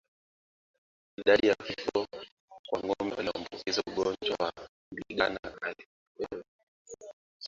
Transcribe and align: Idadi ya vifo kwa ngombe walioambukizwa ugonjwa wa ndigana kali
Idadi 1.17 1.47
ya 1.47 1.55
vifo 1.67 2.07
kwa 2.69 2.79
ngombe 2.79 3.15
walioambukizwa 3.15 3.83
ugonjwa 3.87 4.35
wa 4.39 4.53
ndigana 4.91 5.39
kali 5.39 5.87